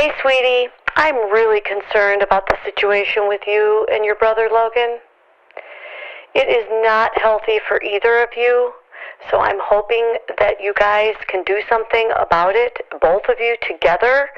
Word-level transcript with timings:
Hey, 0.00 0.12
sweetie, 0.22 0.68
I'm 0.96 1.30
really 1.30 1.60
concerned 1.60 2.22
about 2.22 2.48
the 2.48 2.56
situation 2.64 3.28
with 3.28 3.42
you 3.46 3.86
and 3.92 4.02
your 4.02 4.14
brother 4.14 4.48
Logan. 4.50 4.96
It 6.34 6.48
is 6.48 6.66
not 6.82 7.10
healthy 7.20 7.60
for 7.68 7.82
either 7.82 8.22
of 8.22 8.30
you, 8.34 8.72
so 9.30 9.40
I'm 9.40 9.58
hoping 9.60 10.16
that 10.38 10.54
you 10.58 10.72
guys 10.72 11.16
can 11.28 11.44
do 11.44 11.60
something 11.68 12.10
about 12.18 12.56
it, 12.56 12.78
both 12.98 13.28
of 13.28 13.40
you 13.40 13.58
together, 13.60 14.30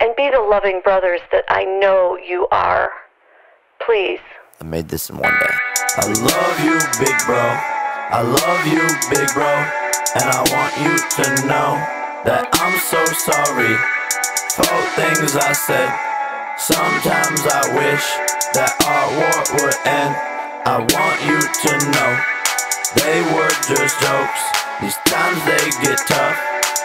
and 0.00 0.10
be 0.16 0.28
the 0.28 0.40
loving 0.40 0.80
brothers 0.82 1.20
that 1.30 1.44
I 1.46 1.62
know 1.62 2.18
you 2.18 2.48
are. 2.50 2.90
Please. 3.78 4.18
I 4.60 4.64
made 4.64 4.88
this 4.88 5.08
in 5.08 5.18
one 5.18 5.38
day. 5.38 5.54
I 5.98 6.06
love 6.08 6.58
you, 6.64 6.80
big 6.98 7.14
bro. 7.26 7.46
I 8.10 8.22
love 8.22 8.66
you, 8.66 8.82
big 9.08 9.32
bro. 9.34 9.54
And 10.18 10.24
I 10.24 10.42
want 10.50 10.74
you 10.82 10.98
to 10.98 11.46
know 11.46 11.78
that 12.26 12.48
I'm 12.54 12.76
so 12.80 13.04
sorry 13.04 13.97
for 14.58 14.74
things 14.98 15.38
I 15.38 15.54
said. 15.54 15.90
Sometimes 16.58 17.46
I 17.46 17.62
wish 17.78 18.02
that 18.58 18.74
our 18.82 19.06
war 19.14 19.38
would 19.62 19.78
end. 19.86 20.14
I 20.66 20.82
want 20.82 21.18
you 21.22 21.38
to 21.38 21.72
know 21.94 22.10
they 22.98 23.22
were 23.30 23.54
just 23.70 23.94
jokes. 24.02 24.42
These 24.82 24.98
times 25.06 25.38
they 25.46 25.64
get 25.78 26.02
tough. 26.10 26.34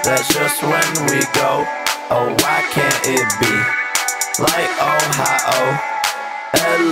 That's 0.06 0.30
just 0.30 0.62
when 0.62 0.86
we 1.10 1.26
go. 1.34 1.66
Oh, 2.14 2.30
why 2.46 2.62
can't 2.70 3.02
it 3.10 3.26
be 3.42 3.56
like 4.38 4.70
Ohio? 4.78 5.94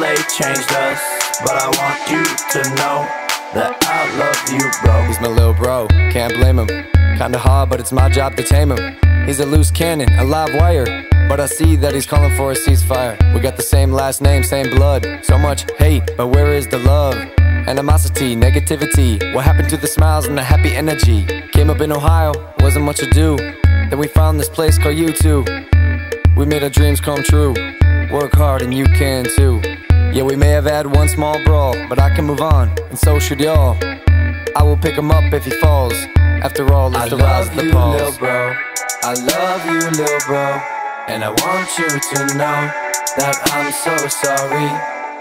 LA 0.02 0.18
changed 0.34 0.72
us, 0.90 1.02
but 1.46 1.62
I 1.62 1.70
want 1.78 2.00
you 2.10 2.26
to 2.26 2.62
know 2.82 3.06
that 3.54 3.78
I 3.86 4.02
love 4.18 4.42
you, 4.50 4.66
bro. 4.82 5.06
He's 5.06 5.22
my 5.22 5.28
little 5.28 5.54
bro, 5.54 5.88
can't 6.10 6.34
blame 6.34 6.58
him. 6.58 6.68
Kinda 7.20 7.38
hard, 7.38 7.70
but 7.70 7.80
it's 7.80 7.92
my 7.92 8.10
job 8.10 8.36
to 8.38 8.44
tame 8.44 8.72
him. 8.72 9.11
He's 9.26 9.40
a 9.40 9.46
loose 9.46 9.72
cannon, 9.72 10.10
a 10.20 10.24
live 10.24 10.54
wire. 10.56 11.08
But 11.30 11.40
I 11.40 11.46
see 11.46 11.76
that 11.78 11.94
he's 11.94 12.06
calling 12.06 12.36
for 12.36 12.52
a 12.52 12.56
ceasefire. 12.56 13.16
We 13.34 13.40
got 13.40 13.56
the 13.56 13.64
same 13.64 13.92
last 13.92 14.22
name, 14.22 14.44
same 14.44 14.70
blood. 14.76 15.06
So 15.24 15.38
much 15.38 15.66
hate, 15.78 16.04
but 16.18 16.28
where 16.28 16.54
is 16.54 16.68
the 16.68 16.80
love? 16.80 17.16
Animosity, 17.68 18.36
negativity. 18.36 19.34
What 19.34 19.46
happened 19.46 19.70
to 19.70 19.78
the 19.78 19.88
smiles 19.88 20.26
and 20.26 20.38
the 20.38 20.44
happy 20.44 20.76
energy? 20.76 21.26
Came 21.54 21.70
up 21.70 21.80
in 21.80 21.92
Ohio, 21.92 22.34
wasn't 22.60 22.86
much 22.86 23.02
ado. 23.02 23.38
Then 23.38 24.00
we 24.00 24.08
found 24.08 24.40
this 24.40 24.50
place 24.50 24.78
called 24.78 24.96
YouTube. 24.96 25.48
We 26.36 26.46
made 26.46 26.64
our 26.64 26.70
dreams 26.70 27.00
come 27.00 27.24
true. 27.24 27.54
Work 28.12 28.34
hard 28.34 28.62
and 28.62 28.74
you 28.74 28.86
can 28.86 29.26
too. 29.38 29.62
Yeah, 30.14 30.24
we 30.24 30.36
may 30.36 30.50
have 30.50 30.66
had 30.66 30.88
one 30.88 31.08
small 31.08 31.42
brawl, 31.46 31.76
but 31.88 31.98
I 32.00 32.14
can 32.14 32.26
move 32.26 32.42
on, 32.42 32.70
and 32.90 33.00
so 33.00 33.20
should 33.20 33.40
y'all. 33.40 33.78
I 34.58 34.64
will 34.64 34.76
pick 34.76 34.96
him 34.96 35.12
up 35.12 35.32
if 35.32 35.46
he 35.46 35.52
falls. 35.52 35.94
After 36.18 36.74
all, 36.74 36.90
it's 36.90 36.98
I 36.98 37.10
the 37.10 37.18
rise 37.18 37.50
the 37.52 37.66
you, 37.66 37.72
balls. 37.72 38.02
little 38.02 38.18
bro. 38.20 38.71
I 39.04 39.18
love 39.18 39.66
you, 39.66 39.82
little 39.98 40.22
bro. 40.30 40.62
And 41.10 41.26
I 41.26 41.34
want 41.34 41.70
you 41.74 41.90
to 41.90 42.20
know 42.38 42.60
that 43.18 43.34
I'm 43.50 43.74
so 43.74 43.98
sorry 44.06 44.70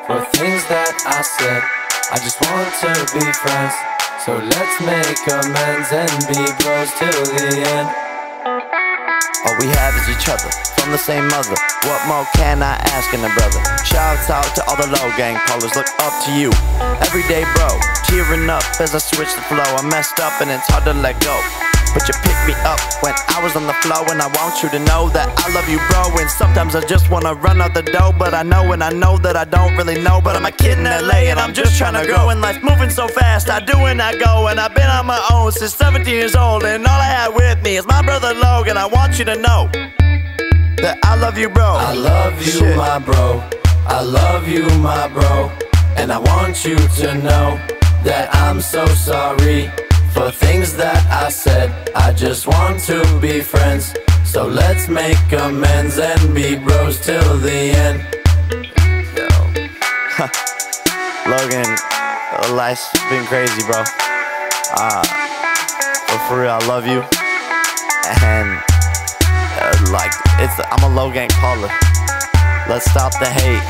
for 0.04 0.20
things 0.36 0.60
that 0.68 0.92
I 1.08 1.24
said. 1.24 1.64
I 2.12 2.20
just 2.20 2.36
want 2.44 2.68
to 2.84 2.92
be 3.16 3.24
friends. 3.40 3.72
So 4.20 4.36
let's 4.36 4.76
make 4.84 5.24
amends 5.32 5.88
and 5.96 6.12
be 6.28 6.44
bros 6.60 6.92
till 7.00 7.24
the 7.24 7.56
end. 7.72 7.88
All 9.48 9.56
we 9.56 9.72
have 9.72 9.96
is 9.96 10.12
each 10.12 10.28
other, 10.28 10.52
from 10.76 10.92
the 10.92 11.00
same 11.00 11.24
mother. 11.32 11.56
What 11.88 12.04
more 12.04 12.28
can 12.36 12.60
I 12.60 12.76
ask 12.92 13.08
in 13.16 13.24
a 13.24 13.32
brother? 13.32 13.64
Shouts 13.80 14.28
out 14.28 14.44
to 14.60 14.62
all 14.68 14.76
the 14.76 14.92
Logang 14.92 15.40
callers, 15.48 15.72
look 15.72 15.88
up 16.04 16.12
to 16.28 16.30
you. 16.36 16.52
Everyday 17.00 17.48
bro, 17.56 17.72
tearing 18.04 18.44
up 18.52 18.60
as 18.76 18.92
I 18.92 19.00
switch 19.00 19.32
the 19.32 19.40
flow. 19.48 19.64
I 19.64 19.80
messed 19.88 20.20
up 20.20 20.36
and 20.44 20.52
it's 20.52 20.68
hard 20.68 20.84
to 20.84 20.92
let 20.92 21.16
go. 21.24 21.32
But 21.92 22.06
you 22.06 22.14
picked 22.22 22.46
me 22.46 22.54
up 22.62 22.78
when 23.02 23.14
I 23.28 23.42
was 23.42 23.56
on 23.56 23.66
the 23.66 23.74
flow, 23.82 24.04
and 24.10 24.22
I 24.22 24.28
want 24.38 24.62
you 24.62 24.68
to 24.70 24.78
know 24.78 25.08
that 25.10 25.26
I 25.44 25.52
love 25.52 25.68
you, 25.68 25.78
bro. 25.90 26.02
And 26.20 26.30
sometimes 26.30 26.76
I 26.76 26.80
just 26.86 27.10
wanna 27.10 27.34
run 27.34 27.60
out 27.60 27.74
the 27.74 27.82
door, 27.82 28.12
but 28.12 28.32
I 28.32 28.42
know 28.42 28.72
and 28.72 28.82
I 28.82 28.90
know 28.90 29.18
that 29.18 29.36
I 29.36 29.44
don't 29.44 29.76
really 29.76 30.00
know. 30.00 30.20
But 30.20 30.36
I'm 30.36 30.46
a 30.46 30.52
kid 30.52 30.78
in 30.78 30.84
LA 30.84 31.30
and 31.30 31.40
I'm 31.40 31.52
just 31.52 31.76
trying 31.76 31.94
to 31.94 32.06
grow, 32.06 32.28
and 32.28 32.40
life 32.40 32.62
moving 32.62 32.90
so 32.90 33.08
fast. 33.08 33.50
I 33.50 33.58
do 33.58 33.76
and 33.90 34.00
I 34.00 34.16
go, 34.16 34.46
and 34.48 34.60
I've 34.60 34.74
been 34.74 34.88
on 34.88 35.06
my 35.06 35.20
own 35.32 35.50
since 35.52 35.74
17 35.74 36.14
years 36.14 36.36
old, 36.36 36.62
and 36.64 36.86
all 36.86 37.00
I 37.00 37.10
had 37.18 37.34
with 37.34 37.60
me 37.62 37.76
is 37.76 37.86
my 37.86 38.02
brother 38.02 38.34
Logan. 38.34 38.76
I 38.76 38.86
want 38.86 39.18
you 39.18 39.24
to 39.24 39.36
know 39.36 39.68
that 40.82 40.98
I 41.02 41.16
love 41.16 41.36
you, 41.36 41.48
bro. 41.48 41.74
I 41.74 41.92
love 41.92 42.34
you, 42.46 42.52
Shit. 42.52 42.76
my 42.76 42.98
bro. 42.98 43.42
I 43.86 44.00
love 44.02 44.46
you, 44.46 44.64
my 44.78 45.08
bro. 45.08 45.50
And 45.96 46.12
I 46.12 46.18
want 46.18 46.64
you 46.64 46.76
to 46.76 47.14
know 47.14 47.58
that 48.04 48.32
I'm 48.32 48.60
so 48.60 48.86
sorry 48.86 49.70
for 50.20 50.30
things 50.30 50.76
that 50.76 51.00
I 51.08 51.30
said. 51.30 51.72
I 51.96 52.12
just 52.12 52.46
want 52.46 52.78
to 52.80 53.00
be 53.20 53.40
friends. 53.40 53.94
So 54.24 54.46
let's 54.46 54.86
make 54.86 55.16
amends 55.32 55.98
and 55.98 56.34
be 56.34 56.56
bros 56.56 57.00
till 57.00 57.38
the 57.38 57.72
end. 57.86 57.98
Yo. 59.16 59.28
Logan, 61.32 61.64
uh, 61.64 62.52
life's 62.52 62.92
been 63.08 63.24
crazy, 63.32 63.64
bro. 63.64 63.80
Uh, 64.76 65.00
but 66.04 66.20
for 66.28 66.42
real, 66.42 66.52
I 66.52 66.62
love 66.68 66.84
you. 66.84 67.00
And 68.20 68.60
uh, 69.56 69.72
like, 69.88 70.12
it's 70.36 70.52
I'm 70.68 70.84
a 70.84 70.92
Logang 70.92 71.32
caller. 71.40 71.72
Let's 72.68 72.84
stop 72.90 73.16
the 73.18 73.30
hate. 73.40 73.64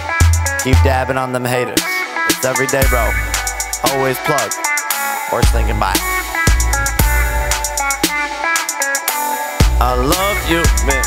Keep 0.65 0.83
dabbing 0.83 1.17
on 1.17 1.33
them 1.33 1.45
haters. 1.45 1.85
It's 2.27 2.45
every 2.45 2.67
day, 2.67 2.83
bro. 2.91 3.07
Always 3.95 4.19
plug. 4.27 4.51
Worst 5.31 5.53
thinking 5.53 5.79
bye. 5.79 6.20
I 9.83 9.95
love 9.95 10.51
you, 10.51 10.63
man. 10.87 11.03